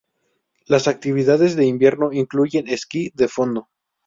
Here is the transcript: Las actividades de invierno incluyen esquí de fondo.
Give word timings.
Las 0.65 0.87
actividades 0.87 1.55
de 1.55 1.67
invierno 1.67 2.11
incluyen 2.11 2.67
esquí 2.67 3.11
de 3.13 3.27
fondo. 3.27 3.69